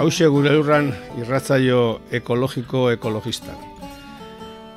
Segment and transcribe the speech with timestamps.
[0.00, 0.86] hause gure lurran
[1.20, 1.80] irratzaio
[2.16, 3.56] ekologiko ekologistan.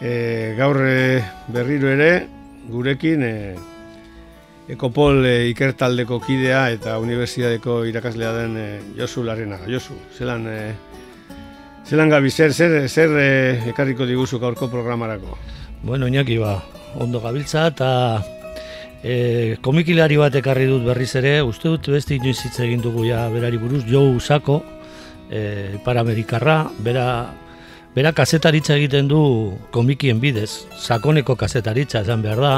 [0.04, 2.10] E, gaur e, berriro ere
[2.68, 3.36] gurekin e,
[4.74, 8.68] Ekopol e, ikertaldeko kidea eta unibertsitateko irakaslea den e,
[9.00, 9.68] Josu Larrenaga.
[9.72, 10.60] Josu, zelan, e,
[11.88, 13.32] zelan gabi, zer, zer, zer e,
[13.72, 15.38] ekarriko diguzu gaurko programarako?
[15.84, 16.58] Bueno, Iñaki, ba,
[17.00, 17.90] ondo gabiltza eta
[19.04, 23.28] e, komikilari bat ekarri dut berriz ere, uste dut beste inoiz hitz egin dugu ja
[23.32, 24.64] berari buruz, Jo Usako,
[25.34, 27.08] e, Paramerikarra, bera,
[27.96, 29.24] bera kazetaritza egiten du
[29.74, 32.56] komikien bidez, sakoneko kazetaritza esan behar da,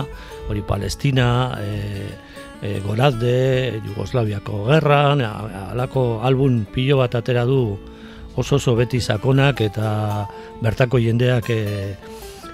[0.50, 1.28] hori Palestina,
[1.64, 2.10] e,
[2.62, 7.78] e, Gorazde, Jugoslaviako gerran, alako album pilo bat atera du
[8.36, 10.28] oso oso beti sakonak eta
[10.62, 11.62] bertako jendeak e,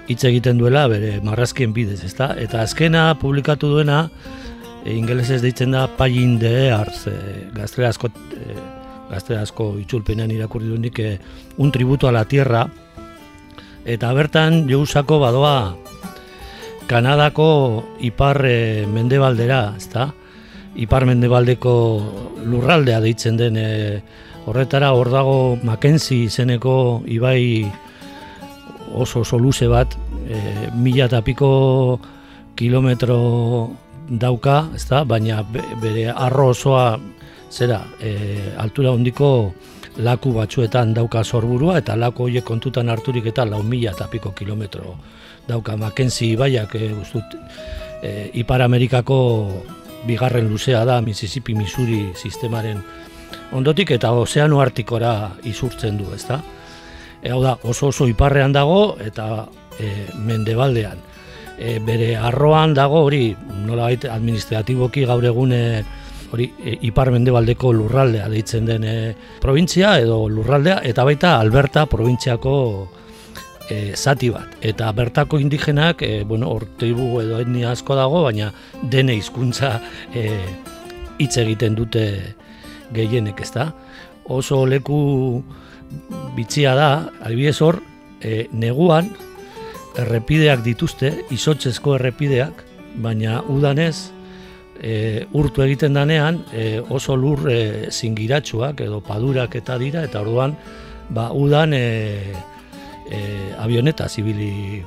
[0.07, 2.35] hitz egiten duela bere marrazkien bidez, ezta?
[2.37, 4.03] Eta azkena publikatu duena
[4.85, 7.17] e, ingelesez deitzen da Pagin de Arts, e,
[7.55, 8.59] gazteleazko e,
[9.11, 11.19] gazteleazko itzulpenean irakurri duenik e,
[11.57, 12.65] un tributo a la tierra
[13.85, 15.75] eta bertan jousako badoa
[16.91, 20.09] Kanadako ipar e, mendebaldera, ezta?
[20.75, 21.71] Ipar mendebaldeko
[22.43, 24.01] lurraldea deitzen den e,
[24.43, 26.73] horretara hor dago Mackenzie izeneko
[27.07, 27.63] ibai
[28.91, 29.95] oso oso luze bat,
[30.27, 31.51] e, mila eta piko
[32.59, 33.21] kilometro
[34.09, 35.05] dauka, ezta?
[35.07, 35.45] baina
[35.79, 36.99] bere arro osoa
[37.51, 39.53] zera, e, altura hondiko
[39.97, 44.95] laku batzuetan dauka sorburua eta laku horiek kontutan harturik eta lau mila eta piko kilometro
[45.47, 47.35] dauka Mackenzie ibaiak e, ustut,
[48.01, 49.19] e, Ipar Amerikako
[50.07, 52.81] bigarren luzea da Mississippi Missouri sistemaren
[53.51, 56.39] ondotik eta ozeano artikora isurtzen du, ezta?
[57.21, 59.45] E, hau da, oso oso iparrean dago eta
[59.77, 61.09] e, mendebaldean.
[61.61, 63.35] E, bere arroan dago hori
[63.67, 65.83] nola administratiboki gaur egune
[66.31, 68.95] hori e, ipar mendebaldeko lurraldea deitzen den e,
[69.41, 72.55] provintzia edo lurraldea eta baita Alberta provintziako
[73.71, 74.57] e, zati bat.
[74.61, 78.51] Eta bertako indigenak, e, bueno, orteibu edo etnia asko dago, baina
[78.83, 79.77] dene hizkuntza
[80.13, 80.27] e,
[81.21, 82.05] hitz egiten dute
[82.93, 83.71] gehienek, ezta?
[84.31, 84.99] Oso leku
[86.35, 86.91] bitxia da,
[87.23, 87.81] albidez hor,
[88.21, 89.11] e, neguan,
[89.99, 92.63] errepideak dituzte, izotzezko errepideak,
[93.03, 94.11] baina udanez,
[94.81, 100.55] e, urtu egiten danean, e, oso lur e, zingiratsuak edo padurak eta dira, eta orduan,
[101.09, 102.33] ba, udan e,
[103.11, 103.21] e,
[103.61, 104.81] avioneta zibili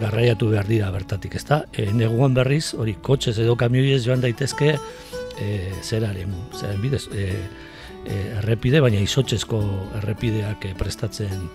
[0.00, 1.64] garraiatu behar dira bertatik, ezta?
[1.72, 4.74] E, neguan berriz, hori kotxez edo kamioiez joan daitezke,
[5.38, 5.48] e,
[5.82, 7.28] zeraren, zeraren bidez, e,
[8.04, 9.60] e, errepide, baina izotzezko
[10.00, 11.50] errepideak prestatzen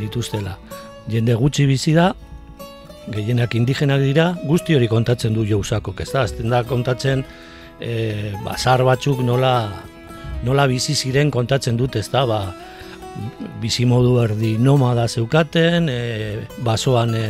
[0.00, 0.56] dituztela.
[1.08, 2.10] Jende gutxi bizi da,
[3.12, 7.24] gehienak indigenak dira, guzti hori kontatzen du jousako, ez da, azten da kontatzen
[7.80, 9.54] e, basar batzuk nola,
[10.44, 12.40] nola bizi ziren kontatzen dut, ez da, ba,
[13.62, 16.00] bizi modu erdi nomada zeukaten, e,
[16.66, 17.26] basoan e,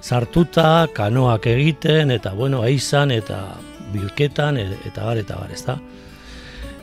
[0.00, 3.42] sartuta, kanoak egiten, eta bueno, eizan, eta
[3.92, 5.78] bilketan, e, eta bar, eta bar, ez da.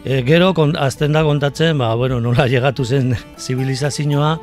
[0.06, 4.38] E, gero, azten da kontatzen, ba, bueno, nola llegatu zen zibilizazioa,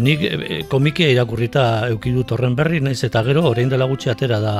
[0.00, 4.54] nik e, komikia irakurrita eukidut horren berri, naiz eta gero, orain dela gutxi atera da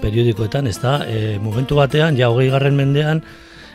[0.00, 3.22] periodikoetan, ez da, e, momentu batean, ja hogei garren mendean,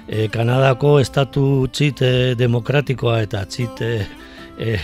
[0.08, 2.04] e, Kanadako estatu txit
[2.40, 3.94] demokratikoa eta txit e,
[4.60, 4.76] e,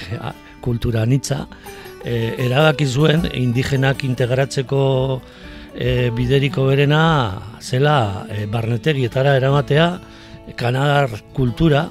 [0.62, 1.46] kultura nitza,
[2.06, 4.82] e, erabaki zuen indigenak integratzeko
[5.76, 7.04] e, bideriko berena
[7.62, 9.90] zela e, barnetegietara eramatea
[10.56, 11.88] Kanadar kultura,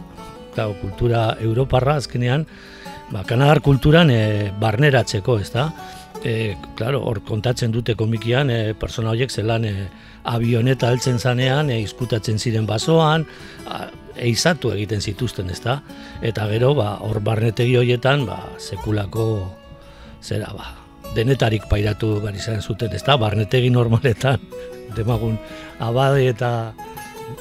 [0.55, 2.47] claro, kultura europarra azkenean,
[3.13, 5.69] ba, Kanadar kulturan e, barneratzeko, ez da?
[6.25, 9.75] E, claro, hor kontatzen dute komikian, e, persona horiek zelan e,
[10.31, 13.27] avioneta altzen zanean, e, izkutatzen ziren basoan,
[14.15, 15.81] eizatu egiten zituzten, ezta?
[16.23, 19.27] Eta gero, ba, hor barnetegi horietan, ba, sekulako,
[20.23, 20.71] zera, ba,
[21.15, 23.19] denetarik pairatu behar izan zuten, ezta?
[23.21, 24.41] Barnetegi normaletan,
[24.97, 25.37] demagun,
[25.83, 26.51] abade eta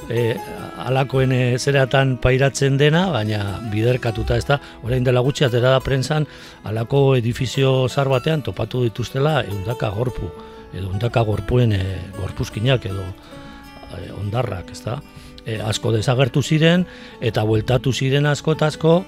[0.08, 0.36] e,
[0.84, 6.26] alakoen e, zeratan pairatzen dena, baina biderkatuta ez da, orain dela gutxi atera da prensan,
[6.64, 10.30] alako edifizio zar batean topatu dituztela eundaka gorpu,
[10.72, 11.82] edo eundaka gorpuen e,
[12.18, 14.98] gorpuzkinak edo e, ondarrak, ez da.
[15.44, 16.86] E, asko desagertu ziren,
[17.20, 18.98] eta bueltatu ziren asko eta asko,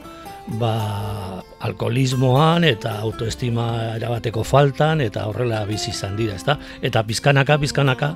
[0.60, 6.58] ba, alkoholismoan eta autoestima erabateko faltan eta horrela bizi izan dira, ezta?
[6.84, 8.12] Eta pizkanaka, pizkanaka,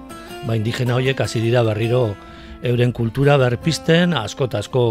[0.47, 2.15] ba indigena horiek hasi dira berriro
[2.63, 4.85] euren kultura berpisten, asko eta asko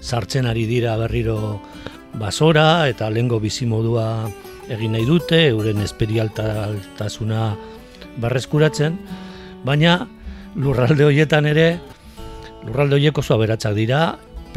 [0.00, 1.60] sartzen ari dira berriro
[2.14, 4.28] basora eta lengo bizimodua
[4.72, 7.42] egin nahi dute, euren esperialtasuna
[8.22, 8.96] berreskuratzen,
[9.66, 9.98] baina
[10.56, 11.68] lurralde horietan ere,
[12.64, 14.00] lurralde horiek oso aberatsak dira,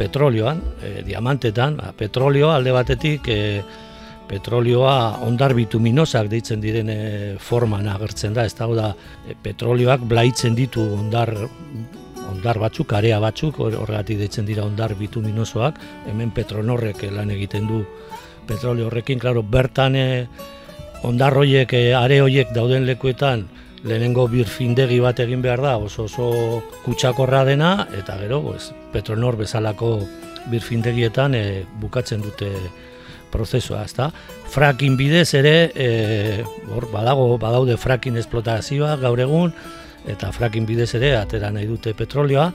[0.00, 3.62] petrolioan, e, diamantetan, ba, petrolio alde batetik, e,
[4.30, 7.00] petrolioa ondar bituminosak deitzen diren e,
[7.42, 8.92] forman agertzen da, ez da,
[9.26, 11.34] e, petrolioak blaitzen ditu ondar
[12.40, 15.76] ondar batzuk, area batzuk, horregatik deitzen dira ondar bituminosoak,
[16.08, 17.82] hemen petronorrek lan egiten du
[18.48, 20.04] petrolio horrekin, klaro, bertan e,
[21.04, 23.44] ondar horiek, e, are horiek dauden lekuetan,
[23.84, 26.30] lehenengo birfindegi bat egin behar da, oso oso
[26.86, 29.98] kutsakorra dena, eta gero, pues, petronor bezalako
[30.48, 31.44] birfindegietan e,
[31.82, 32.48] bukatzen dute
[33.30, 34.08] prozesua, ezta?
[34.50, 35.90] Frakin bidez ere, e,
[36.72, 39.52] hor, badago, badaude frakin esplotazioa gaur egun,
[40.08, 42.50] eta frakin bidez ere atera nahi dute petrolioa.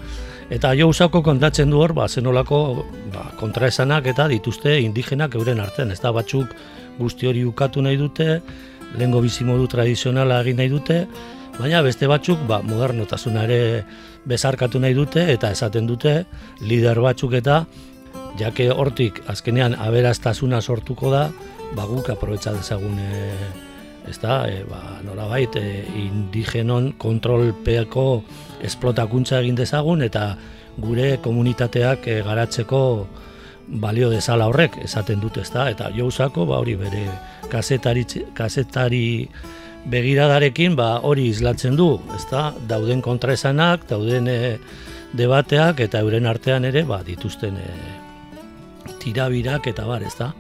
[0.50, 5.92] Eta jo usako kontatzen du hor ba zenolako ba, kontraesanak eta dituzte indigenak euren artean.
[5.92, 6.54] Ez da batzuk
[7.00, 8.42] guzti hori ukatu nahi dute
[8.96, 11.06] lehengo bizimodu tradizionala egin nahi dute
[11.60, 13.84] baina beste batzuk ba, modernotasuna ere
[14.26, 16.24] bezarkatu nahi dute eta esaten dute
[16.62, 17.66] lider batzuk eta
[18.40, 21.30] jake hortik azkenean aberaztasuna sortuko da
[21.76, 23.00] ba guk aprobetsa dezagun
[24.10, 28.06] ez da, e, ba, nola bait, e, indigenon kontrolpeako
[28.66, 30.30] esplotakuntza egin dezagun eta
[30.78, 32.82] gure komunitateak e, garatzeko
[33.68, 37.06] balio dezala horrek esaten dute, ez da, eta jousako, ba, hori bere
[37.50, 38.06] kasetari,
[38.38, 39.06] kasetari
[39.90, 44.40] begiradarekin, ba, hori izlatzen du, ez da, dauden kontraesanak, dauden e,
[45.16, 47.72] debateak eta euren artean ere, ba, dituzten e,
[49.02, 50.32] tirabirak eta bar, ez da,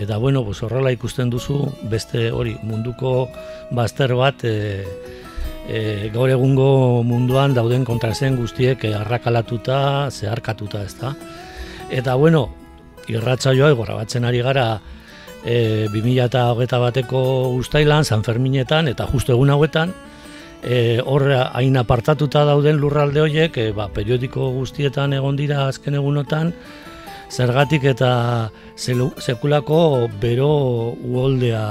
[0.00, 1.58] eta bueno, pues horrela ikusten duzu
[1.90, 3.28] beste hori munduko
[3.76, 4.84] bazter bat e,
[5.68, 11.12] e, gaur egungo munduan dauden kontrazen guztiek arrakalatuta, zeharkatuta, ezta.
[11.90, 12.48] Eta bueno,
[13.08, 14.80] irratza joa egorra batzen ari gara
[15.44, 17.22] e, 2008 bateko
[17.58, 19.92] guztailan, San Ferminetan, eta justu egun hauetan,
[20.62, 26.54] e, horra hain apartatuta dauden lurralde horiek, e, ba, periodiko guztietan egon dira azken egunotan,
[27.30, 30.50] zergatik eta sekulako bero
[30.92, 31.64] uoldea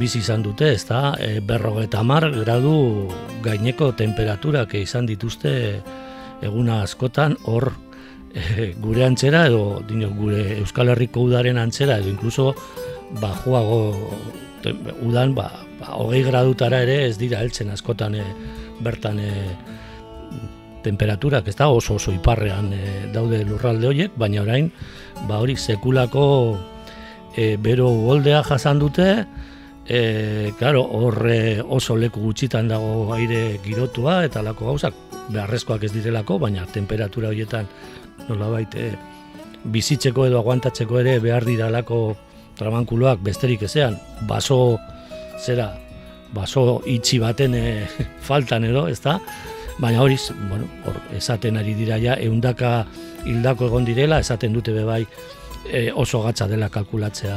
[0.00, 1.14] bizi izan dute, ezta?
[1.20, 3.08] E, berrogeta mar gradu
[3.44, 5.52] gaineko temperaturak izan dituzte
[6.44, 7.70] eguna askotan hor
[8.34, 12.52] e, gure antzera edo dino, gure Euskal Herriko udaren antzera edo inkluso
[13.20, 13.80] bajuago
[15.06, 15.50] udan ba,
[15.80, 18.24] ba, hogei gradutara ere ez dira heltzen askotan e,
[18.84, 19.32] bertan e,
[20.86, 24.70] temperaturak ez da oso oso iparrean e, daude lurralde horiek, baina orain
[25.26, 26.24] ba hori sekulako
[27.36, 29.08] e, bero goldea jasan dute,
[29.88, 31.18] e, claro, hor
[31.68, 34.94] oso leku gutxitan dago aire girotua eta lako gauzak
[35.28, 37.68] beharrezkoak ez direlako, baina temperatura horietan
[38.28, 38.90] nolabait e,
[39.64, 42.16] bizitzeko edo aguantatzeko ere behar diralako
[42.56, 44.78] trabankuloak besterik ezean, baso
[45.42, 45.72] zera,
[46.34, 47.66] baso itxi baten e,
[48.28, 49.18] faltan edo, ez da?
[49.78, 52.86] Baina horiz, bueno, hor, esaten ari dira ja, eundaka
[53.26, 55.02] hildako egon direla, esaten dute bebai
[55.70, 57.36] e, oso gatza dela kalkulatzea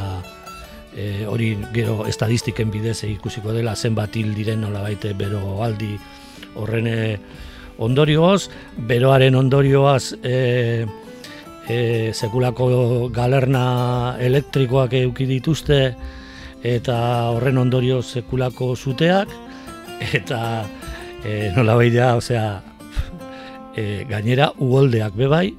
[0.96, 5.94] e, hori gero estadistiken bidez ikusiko dela zenbat hil diren nola baite bero aldi
[6.56, 7.00] horren e,
[7.80, 8.50] ondorioz,
[8.88, 10.86] beroaren ondorioaz e,
[11.68, 11.78] e,
[12.14, 15.80] sekulako galerna elektrikoak euki dituzte
[16.64, 16.98] eta
[17.36, 19.32] horren ondorio sekulako zuteak
[20.20, 20.42] eta
[21.24, 22.62] e, nola da, osea,
[23.76, 25.56] e, gainera ugoldeak bebai,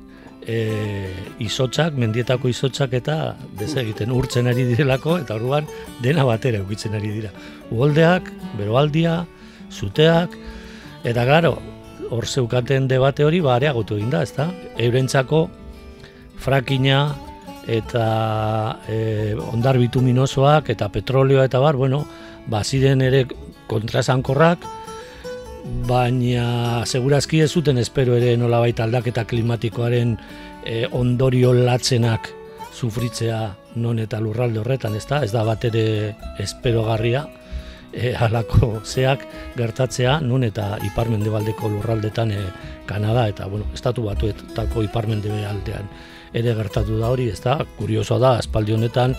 [0.47, 5.67] e, izotzak, mendietako izotzak eta desegiten urtzen ari direlako, eta orduan
[6.03, 7.31] dena batera eukitzen ari dira.
[7.71, 9.25] Ugoldeak, beroaldia,
[9.71, 10.37] zuteak,
[11.05, 11.59] eta garo,
[12.11, 14.51] hor zeukaten debate hori ba areagotu egin da, ezta?
[14.79, 15.49] Eurentzako
[16.41, 17.15] frakina
[17.71, 22.05] eta e, ondar bituminosoak eta petrolioa eta bar, bueno,
[22.51, 23.27] ba ziren ere
[23.71, 24.65] kontrasankorrak,
[25.87, 30.17] baina segurazki ez zuten espero ere nolabait aldaketa klimatikoaren
[30.67, 32.31] e, ondorio latzenak
[32.75, 33.41] sufritzea
[33.77, 35.23] non eta lurralde horretan, ez da?
[35.25, 37.25] Ez da bat ere esperogarria
[37.93, 42.45] e, halako zeak gertatzea non eta iparmendebaldeko lurraldetan e,
[42.87, 45.91] Kanada eta bueno, estatu batuetako iparmendebaldean
[46.33, 47.59] ere gertatu da hori, ez da?
[47.79, 49.17] Kurioso da, espaldi honetan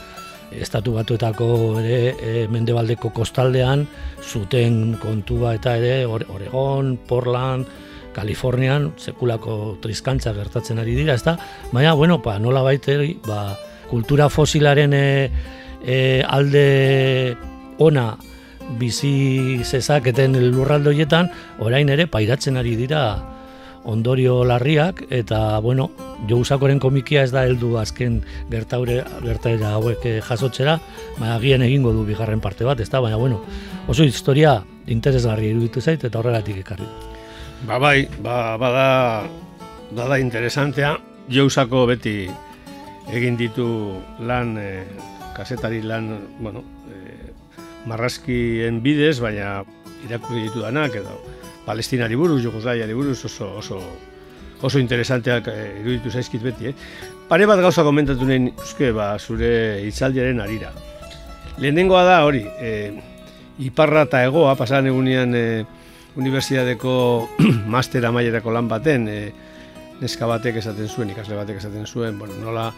[0.51, 3.85] estatu batuetako ere e, mendebaldeko kostaldean
[4.21, 7.67] zuten kontua eta ere Oregon, Portland,
[8.11, 11.37] Kalifornian sekulako triskantza gertatzen ari dira, ezta?
[11.71, 13.55] Baina bueno, pa ba, nola baiteri, ba,
[13.89, 15.31] kultura fosilaren e,
[15.85, 17.35] e, alde
[17.79, 18.17] ona
[18.79, 23.30] bizi zezaketen lurralde horietan, orain ere pairatzen ari dira
[23.83, 25.89] ondorio larriak eta bueno,
[26.29, 30.77] jo usakoren komikia ez da heldu azken gertaure gertaera hauek eh, jasotzera,
[31.17, 33.01] baina agian egingo du bigarren parte bat, ezta?
[33.01, 33.41] Baina bueno,
[33.87, 36.87] oso historia interesgarri iruditu zait eta horregatik ekarri.
[37.67, 38.87] Ba bai, ba bada
[39.91, 40.97] da interesantea.
[41.29, 42.25] Jo usako beti
[43.13, 43.67] egin ditu
[44.19, 44.83] lan e,
[45.35, 46.09] kasetari lan,
[46.39, 47.31] bueno, e,
[47.85, 49.61] marrazkien bidez, baina
[50.07, 51.19] irakurri ditu danak edo
[51.65, 53.81] palestinari buruz, Jugoslaviari buruz oso, oso,
[54.61, 56.71] oso interesanteak eh, iruditu zaizkit beti.
[56.71, 56.75] Eh?
[57.29, 60.73] Pare bat gauza komentatu nahi uske, ba, zure itzaldiaren arira.
[61.61, 62.91] Lehenengoa da hori, eh,
[63.61, 65.63] iparra eta egoa, pasan egunean eh,
[66.15, 66.93] unibertsitateko
[67.73, 69.31] master amaierako lan baten, eh,
[70.01, 72.71] neska batek esaten zuen, ikasle batek esaten zuen, bueno, nola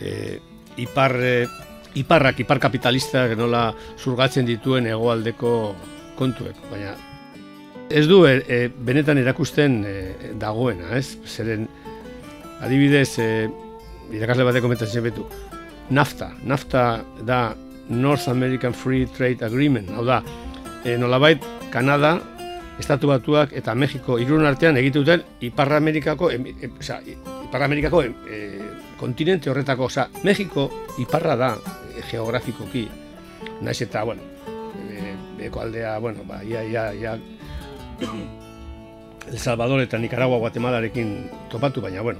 [0.00, 0.40] eh,
[0.82, 1.46] ipar, eh,
[2.00, 5.54] iparrak, ipar kapitalistak nola zurgatzen dituen egoaldeko
[6.18, 6.96] kontuek, baina
[7.90, 9.94] ez du e, e, benetan erakusten e,
[10.38, 11.18] dagoena, ez?
[11.26, 11.66] Zeren,
[12.62, 13.48] adibidez, e,
[14.14, 15.26] irakasle bateko komentatzen betu,
[15.90, 16.84] NAFTA, NAFTA
[17.26, 17.40] da
[17.90, 20.20] North American Free Trade Agreement, hau da,
[20.84, 22.18] e, nolabait, Kanada,
[22.80, 28.38] Estatu Batuak eta Mexiko irun artean egituten Ipar Amerikako, e, e, oza, Ipar Amerikako e,
[29.00, 30.70] kontinente horretako, oza, Mexiko
[31.02, 31.50] iparra da
[31.90, 32.86] e, geografikoki,
[33.66, 34.22] naiz eta, bueno,
[34.86, 35.16] e,
[35.50, 37.18] eko aldea, bueno, ba, ia, ia, ia,
[38.00, 42.18] El Salvador eta Nicaragua Guatemalarekin topatu, baina, bueno,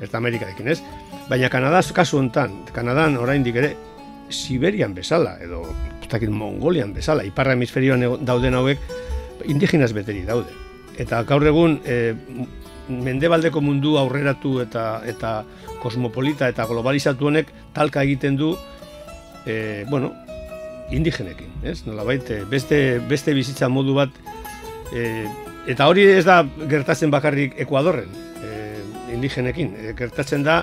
[0.00, 0.80] eta Amerikarekin, ez?
[1.28, 3.76] Baina Kanada kasu hontan, Kanadan oraindik ere
[4.28, 5.64] Siberian bezala, edo
[6.02, 8.78] estakin Mongolian bezala, iparra hemisferioan dauden hauek,
[9.46, 10.52] indigenas beteri daude.
[10.98, 12.14] Eta gaur egun, e,
[12.88, 15.42] mendebaldeko mundu aurreratu eta eta
[15.82, 18.54] kosmopolita eta globalizatu honek talka egiten du
[19.46, 20.12] e, bueno,
[20.90, 21.82] indigenekin, ez?
[21.86, 24.14] Nolabait, beste, beste bizitza modu bat
[24.92, 25.26] E,
[25.68, 28.08] eta hori ez da gertatzen bakarrik Ekuadorren,
[28.40, 28.52] e,
[29.14, 29.74] indigenekin.
[29.76, 30.62] E, gertatzen da,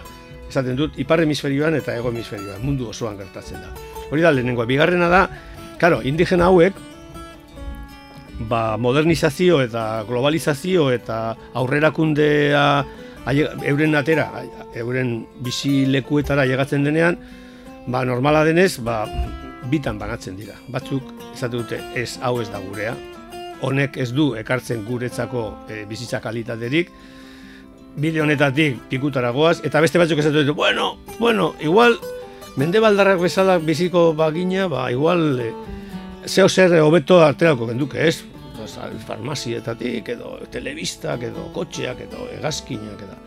[0.49, 3.71] esaten dut, ipar hemisferioan eta ego hemisferioan, mundu osoan gertatzen da.
[4.11, 5.23] Hori da, lehenengo, bigarrena da,
[5.81, 6.77] karo, indigena hauek,
[8.49, 12.65] ba, modernizazio eta globalizazio eta aurrerakundea
[13.65, 14.27] euren atera,
[14.77, 17.17] euren bizi lekuetara llegatzen denean,
[17.87, 19.03] ba, normala denez, ba,
[19.71, 20.57] bitan banatzen dira.
[20.69, 22.93] Batzuk, esate dute, ez hau ez da gurea,
[23.61, 26.91] honek ez du ekartzen guretzako e, bizitza kalitaterik,
[27.95, 31.97] bide honetatik pikutara goaz, eta beste batzuk ez dut, bueno, bueno, igual,
[32.57, 35.51] mende baldarrak bezala biziko bagina, ba, igual, e,
[36.25, 38.23] zeo zer hobeto arterako genduke, ez?
[39.05, 43.19] Farmazietatik, edo telebistak, edo kotxeak, edo egazkinak, edo...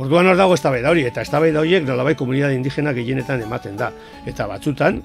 [0.00, 3.90] Orduan hor dago eztabaida hori, eta eztabaida horiek nolabait komunidade indigena gehienetan ematen da.
[4.26, 5.02] Eta batzutan,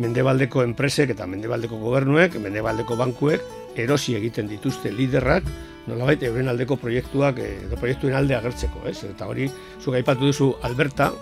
[0.00, 3.44] mendebaldeko enpresek eta mendebaldeko gobernuek, mendebaldeko bankuek,
[3.82, 5.46] erosi egiten dituzte liderrak,
[5.86, 8.98] nolabait euren aldeko proiektuak eh, edo proiektuen alde agertzeko, ez?
[9.06, 9.48] Eta hori,
[9.80, 11.12] zu gaipatu duzu Alberta,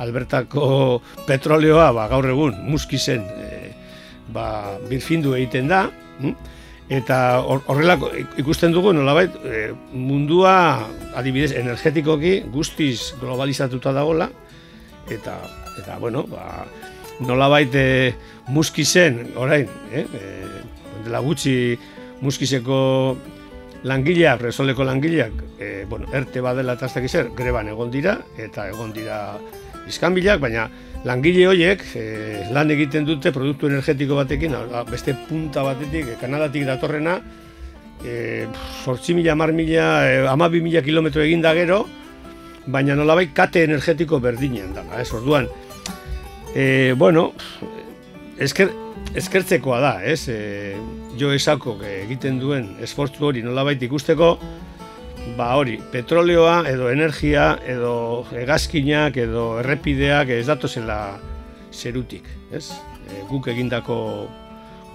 [0.00, 3.72] Albertako petroleoa ba, gaur egun muskizen e,
[4.32, 5.84] ba, birfindu egiten da,
[6.20, 6.34] hm?
[6.92, 10.54] eta horrelako ikusten dugu nolabait e, mundua
[11.16, 14.28] adibidez energetikoki guztiz globalizatuta dagola,
[15.12, 15.36] eta,
[15.80, 16.64] eta bueno, ba,
[17.20, 17.88] nolabait e,
[18.48, 20.06] muskizen, orain, eh,
[21.04, 21.78] dela gutxi
[22.22, 22.78] muskizeko
[23.82, 28.92] langileak, resoleko langileak, e, bueno, erte badela eta aztak izer, greban egon dira, eta egon
[28.94, 29.38] dira
[29.90, 30.68] izkanbilak, baina
[31.04, 32.04] langile horiek e,
[32.54, 34.54] lan egiten dute produktu energetiko batekin,
[34.90, 37.18] beste punta batetik, e, kanadatik datorrena,
[38.06, 38.46] e,
[38.84, 41.82] sortzi mila, mar mila, e, ama mila kilometro egin da gero,
[42.66, 45.50] baina nolabait kate energetiko berdinen dela, ez, orduan,
[46.54, 47.32] e, bueno,
[48.38, 48.70] esker,
[49.18, 50.26] eskertzekoa da, ez?
[50.32, 50.76] E,
[51.20, 54.34] jo esako egiten duen esfortzu hori nolabait ikusteko,
[55.36, 61.18] ba hori, petroleoa edo energia edo egazkinak edo errepideak ez datozela
[61.72, 62.70] zerutik, ez?
[63.08, 63.98] E, guk egindako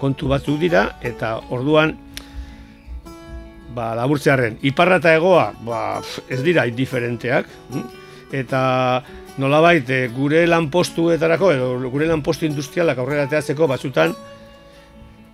[0.02, 1.94] kontu batzuk dira eta orduan
[3.74, 5.80] ba, laburtzearen, iparra eta egoa, ba,
[6.30, 7.86] ez dira indiferenteak, hm?
[8.34, 8.60] eta
[9.38, 14.14] nolabait e, gure lanpostuetarako edo gure lanpostu industrialak aurrera teatzeko batzutan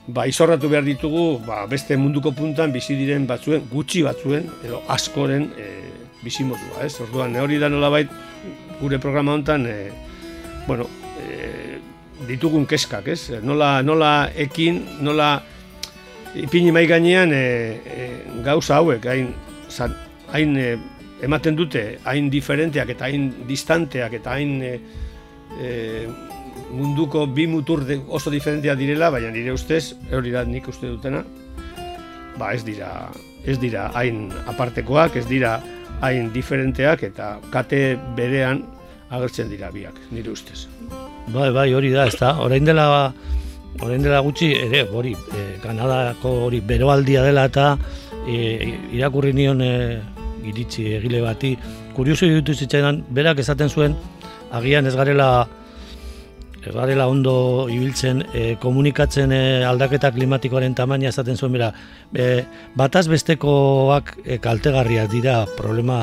[0.07, 5.49] ba, izorratu behar ditugu ba, beste munduko puntan bizi diren batzuen, gutxi batzuen edo askoren
[5.57, 5.71] e,
[6.25, 6.95] bizi modua, ez?
[7.05, 8.11] Orduan, hori da nolabait
[8.81, 9.79] gure programa hontan e,
[10.67, 10.87] bueno,
[11.21, 11.79] e,
[12.29, 13.41] ditugun keskak, ez?
[13.45, 15.39] Nola, nola ekin, nola
[16.37, 17.45] ipini mai gainean e,
[17.85, 18.09] e,
[18.45, 19.33] gauza hauek, hain,
[20.33, 20.69] hain e,
[21.25, 24.73] ematen dute, hain diferenteak eta hain distanteak eta hain e,
[25.61, 25.71] e,
[26.75, 31.25] munduko bi mutur de, oso diferenteak direla, baina nire ustez, hori da nik uste dutena,
[32.39, 32.91] ba ez dira,
[33.45, 35.59] ez dira hain apartekoak, ez dira
[36.03, 38.65] hain diferenteak eta kate berean
[39.15, 40.67] agertzen dira biak, nire ustez.
[41.33, 42.89] Bai, bai, hori da, ez da, orain dela
[43.83, 47.73] Horren dela gutxi, ere, hori, e, Kanadako hori beroaldia dela eta
[48.23, 48.37] e,
[48.95, 49.73] irakurri nion e,
[50.51, 51.55] iritsi egile bati.
[51.97, 53.97] Kurioso ditu zitzaidan, berak esaten zuen,
[54.53, 55.47] agian ez garela
[56.65, 61.71] ez garela ondo ibiltzen e, komunikatzen e, aldaketa klimatikoaren tamaina esaten zuen, bera,
[62.15, 62.45] e,
[62.77, 65.99] bataz bestekoak e, kaltegarriak dira problema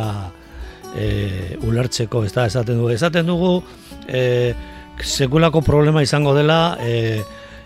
[0.96, 2.92] e, ulertzeko, ez da, esaten dugu.
[2.94, 3.56] Esaten dugu,
[4.08, 4.54] e,
[5.02, 7.24] sekulako problema izango dela, e,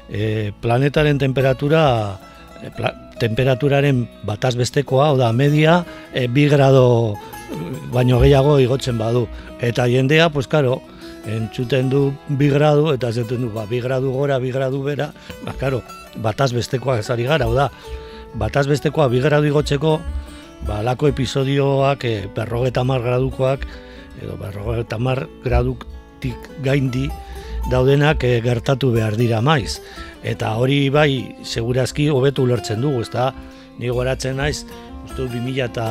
[0.09, 1.83] e, planetaren temperatura
[3.19, 5.83] temperaturaren bataz bestekoa, oda media,
[6.13, 7.15] e, bi grado
[7.93, 9.27] baino gehiago igotzen badu.
[9.63, 10.81] Eta jendea, pues karo,
[11.25, 15.11] entzuten du bi gradu, eta zeten du, ba, bi gradu gora, bi gradu bera,
[15.45, 15.81] ba, karo,
[16.21, 17.69] bataz bestekoa ezari gara, oda,
[18.35, 19.99] bataz bestekoa bi gradu igotzeko,
[20.67, 23.67] ba, lako episodioak, e, berrogeta mar gradukoak,
[24.21, 27.07] edo berrogeta mar graduktik gaindi,
[27.71, 29.79] daudenak e, gertatu behar dira maiz.
[30.25, 33.29] Eta hori bai, segurazki hobetu ulertzen dugu, ezta?
[33.77, 34.63] Ni goratzen naiz,
[35.05, 35.87] uste 2000 eta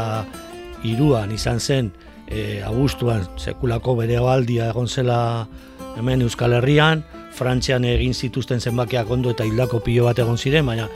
[0.82, 1.92] iruan izan zen,
[2.26, 5.46] e, agustuan sekulako bere baldia egon zela
[5.94, 10.88] hemen Euskal Herrian, Frantzian egin zituzten zenbakiak ondo eta hildako pilo bat egon ziren, baina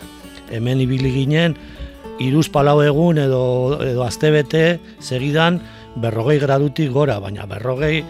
[0.50, 1.54] hemen ibili ginen,
[2.18, 5.60] iruz palau egun edo, edo aztebete segidan
[6.02, 8.02] berrogei gradutik gora, baina berrogei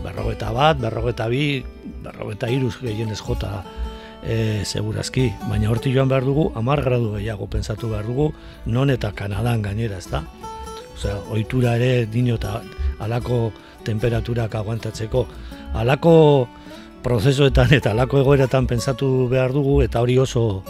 [0.00, 1.60] berrogeta bat, berrogeta bi,
[2.00, 3.60] berrogeta iruz gehienez jota
[4.22, 5.30] e, segurazki.
[5.48, 8.30] Baina horti joan behar dugu, amar gradu gehiago pensatu behar dugu,
[8.66, 10.24] non eta Kanadan gainera, ez da?
[10.94, 12.60] Osea, oitura ere dino eta
[13.00, 13.50] alako
[13.84, 15.26] temperaturak aguantatzeko.
[15.80, 16.14] Alako
[17.02, 20.62] prozesoetan eta alako egoeratan pensatu behar dugu, eta hori oso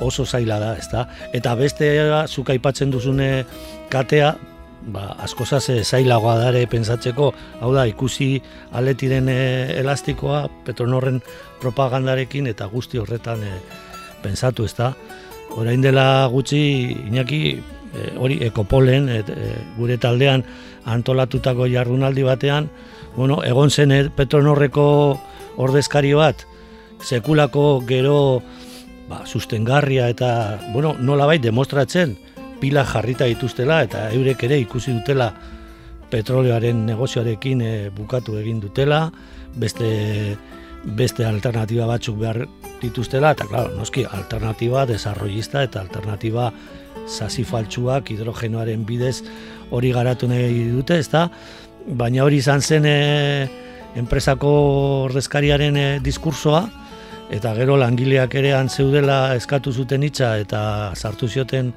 [0.00, 1.08] oso zaila da, ez da?
[1.34, 1.88] Eta beste
[2.26, 3.44] zuk aipatzen duzune
[3.90, 4.36] katea,
[4.86, 8.36] ba, asko zaze zailagoa dare pensatzeko, hau da, ikusi
[8.78, 9.38] aletiren e,
[9.80, 11.20] elastikoa, Petronorren
[11.62, 13.56] propagandarekin eta guzti horretan e,
[14.22, 14.92] pensatu, ez da.
[15.56, 16.60] Horain dela gutxi,
[17.08, 19.22] inaki, e, hori, ekopolen, e,
[19.78, 20.44] gure taldean
[20.88, 22.70] antolatutako jardunaldi batean,
[23.16, 24.86] bueno, egon zen Petronorreko
[25.58, 26.44] ordezkari bat,
[27.02, 28.42] sekulako gero
[29.08, 32.16] ba, sustengarria eta, bueno, nola bai, demostratzen,
[32.60, 35.32] pila jarrita dituztela eta eurek ere ikusi dutela
[36.10, 39.08] petroleoaren negozioarekin e, bukatu egin dutela,
[39.56, 40.36] beste
[40.78, 42.44] beste alternativa batzuk behar
[42.80, 46.52] dituztela eta claro, noski alternativa desarrollista eta alternativa
[47.08, 49.22] sasi faltsuak hidrogenoaren bidez
[49.74, 51.28] hori garatu nahi dute, ezta?
[51.88, 53.48] Baina hori izan zen e,
[53.98, 54.50] enpresako
[55.08, 56.62] ordezkariaren e, diskursoa
[57.34, 61.72] eta gero langileak ere zeudela eskatu zuten hitza eta sartu zioten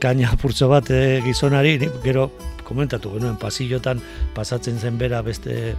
[0.00, 2.30] kaina apurtzo bat e, gizonari, gero
[2.68, 4.02] komentatu genuen pasillotan
[4.36, 5.74] pasatzen zen bera beste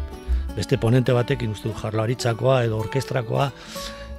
[0.56, 3.50] beste ponente batekin uste jarlaritzakoa edo orkestrakoa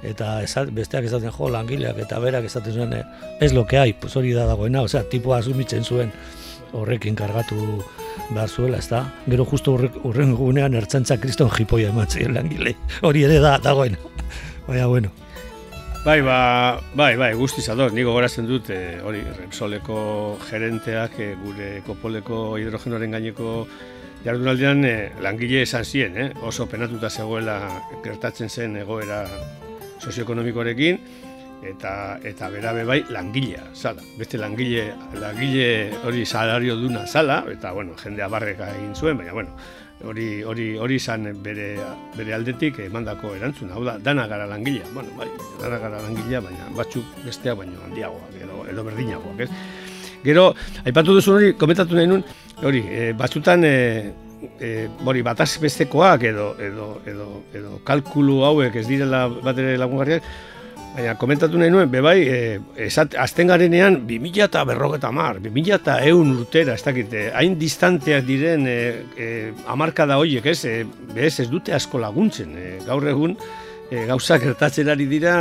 [0.07, 3.03] eta esat, besteak esaten jo langileak eta berak esaten zuen eh,
[3.39, 6.11] ez lo que hay, pues hori da dagoena, osea, tipua asumitzen zuen
[6.73, 7.83] horrekin kargatu
[8.31, 9.03] behar zuela, ez da?
[9.27, 9.75] Gero justu
[10.07, 13.99] urren gunean ertzantza kriston jipoia ematzen langile, hori ere da dagoena.
[14.67, 15.11] Baina, bueno.
[16.03, 19.97] Bai, ba, bai, bai, guztiz ados, niko gorazen dut, e, hori, Repsoleko
[20.47, 23.51] gerenteak, e, gure kopoleko hidrogenoaren gaineko
[24.25, 26.25] jardunaldean e, langile esan ziren, eh?
[26.41, 27.59] oso penatuta zegoela
[28.01, 29.19] gertatzen zen egoera
[30.01, 30.97] sozioekonomikoarekin,
[31.61, 34.01] eta eta berabe bai langilea, zala.
[34.17, 39.55] Beste langile, langile hori salario duna zala, eta bueno, jendea barreka egin zuen, baina bueno,
[40.05, 41.75] hori hori hori izan bere
[42.17, 43.75] bere aldetik emandako erantzuna.
[43.75, 44.89] Hau da, dana gara langilea.
[44.93, 45.29] Bueno, bai,
[45.61, 49.49] dana gara langilea, baina batzuk besteak baino handiagoak edo edo berdinagoak, ez?
[50.23, 50.51] Gero,
[50.85, 52.21] aipatu duzu hori, komentatu nahi nun,
[52.61, 53.73] hori, e, batzutan e,
[54.61, 54.69] e,
[55.01, 60.27] hori, bataz bestekoak edo, edo, edo, edo kalkulu hauek ez direla bat ere lagungarriak,
[60.91, 62.39] Baina komentatu nahi nuen, bebai, e,
[62.83, 68.25] esat, azten garenean, 2000 eta berrogeta mar, 2000 eta eun urtera, ez dakite, hain distanteak
[68.27, 68.75] diren e,
[69.15, 69.27] e,
[69.71, 70.83] amarkada horiek, ez, e,
[71.15, 73.37] bez, ez dute asko laguntzen, e, gaur egun,
[73.87, 75.35] e, gauzak gertatzen ari dira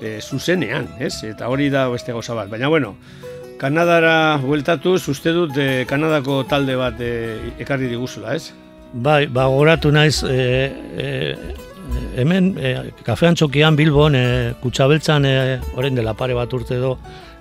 [0.00, 2.96] e, zuzenean, ez, eta hori da beste gauza bat, baina bueno,
[3.62, 7.12] Kanadara bueltatuz, uste dut e, Kanadako talde bat e,
[7.62, 8.50] ekarri diguzula, ez?
[8.92, 10.40] Bai, ba, goratu naiz, e,
[10.98, 11.12] e,
[12.16, 12.74] hemen e,
[13.04, 14.24] kafean txokian Bilbon e,
[14.62, 15.34] kutsabeltzan e,
[15.76, 16.96] orain dela pare bat urte edo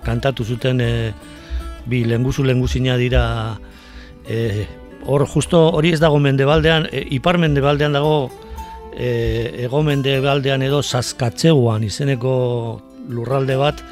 [0.05, 0.91] kantatu zuten e,
[1.85, 3.23] bi lenguzu lenguzina dira
[4.27, 4.65] e,
[5.05, 8.15] hor justo hori ez dago mendebaldean e, ipar mendebaldean dago
[8.93, 12.33] e, ego mendebaldean edo saskatzeguan izeneko
[13.09, 13.83] lurralde bat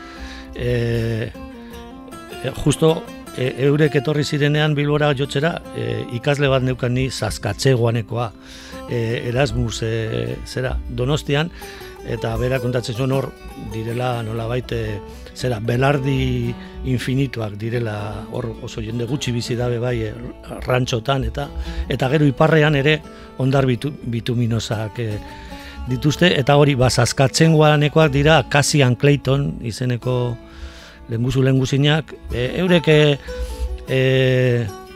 [0.55, 1.31] e,
[2.63, 2.95] justo
[3.37, 8.31] e, eurek etorri zirenean Bilbora jotzera e, ikasle bat neukan ni saskatzeguanekoa
[8.89, 11.51] e, Erasmus e, zera Donostian
[12.09, 13.29] eta bera kontatzen zuen hor
[13.73, 14.79] direla nola baite
[15.35, 16.53] zera belardi
[16.89, 20.13] infinituak direla hor oso jende gutxi bizi dabe bai e,
[20.65, 21.47] rantxotan eta
[21.89, 22.99] eta gero iparrean ere
[23.37, 25.09] ondar bitu, bituminosak e,
[25.89, 30.35] dituzte eta hori bazazkatzen guanekoak dira Cassian Clayton izeneko
[31.09, 33.99] lenguzu lenguzinak e, eurek e,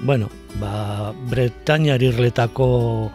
[0.04, 0.30] bueno
[0.60, 3.12] ba, Bretañar irletako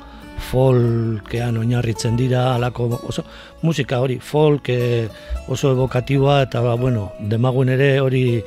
[0.51, 3.25] folkean oinarritzen dira alako oso
[3.63, 5.09] musika hori folk eh,
[5.49, 8.43] oso evokatiboa eta ba, bueno, demagun ere hori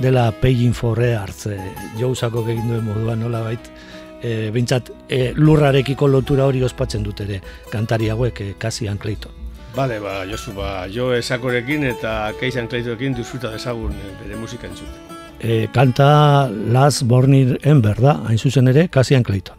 [0.00, 1.58] dela paying for hartze
[1.98, 3.70] jousako egin duen moduan nola bait
[4.22, 9.98] e, bintzat e, lurrarekiko lotura hori ospatzen dut ere kantari hauek e, kasi ankleito Bale,
[10.04, 15.16] ba, Josu, ba, jo esakorekin eta Keis Ankleitoekin duzuta desagun bere musika entzute.
[15.40, 19.56] E, kanta Last Born Ember da, hain zuzen ere, kasi ankleito.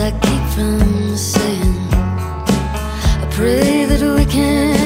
[0.00, 1.88] I keep from saying.
[1.92, 4.77] I pray that we can